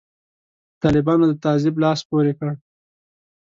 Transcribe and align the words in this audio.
طالبانو 0.81 1.23
د 1.27 1.33
تعذیب 1.45 1.75
لاس 1.83 1.99
پورې 2.09 2.33
کړ. 2.39 2.51